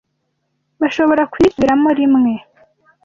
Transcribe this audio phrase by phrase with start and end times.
[0.81, 2.31] bashobora kuyisubiramo rimwe